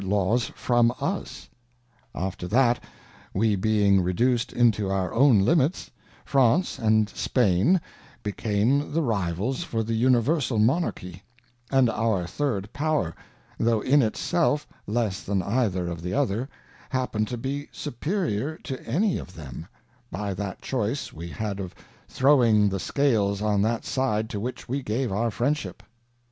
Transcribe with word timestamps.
Laws 0.03 0.51
from 0.55 0.91
us; 0.99 1.47
after 2.15 2.47
that 2.47 2.83
we 3.35 3.55
being 3.55 4.01
reduc'd 4.01 4.51
into 4.51 4.89
our 4.89 5.13
own 5.13 5.41
Limits, 5.45 5.91
France 6.25 6.79
and 6.79 7.07
Spain 7.07 7.79
became 8.23 8.93
the 8.93 9.03
Rivals 9.03 9.63
for 9.63 9.83
the 9.83 9.93
Universal 9.93 10.57
Monarchy, 10.57 11.21
and 11.69 11.87
our 11.87 12.25
third 12.25 12.73
Power, 12.73 13.13
tho 13.59 13.81
in 13.81 14.01
it 14.01 14.17
self 14.17 14.67
less 14.87 15.21
than 15.21 15.43
either 15.43 15.87
of 15.87 16.01
the 16.01 16.15
other, 16.15 16.49
hapned 16.91 17.27
to 17.27 17.37
be 17.37 17.69
Superiour 17.71 18.57
to 18.63 18.83
any 18.87 19.19
of 19.19 19.35
them, 19.35 19.67
by 20.09 20.33
that 20.33 20.63
choice 20.63 21.13
we 21.13 21.27
had 21.27 21.59
of 21.59 21.75
throw 22.07 22.43
ing 22.43 22.69
the 22.69 22.79
Scales 22.79 23.39
on 23.39 23.61
that 23.61 23.85
side 23.85 24.31
to 24.31 24.39
which 24.39 24.67
we 24.67 24.81
gave 24.81 25.11
our 25.11 25.29
Friendship. 25.29 25.83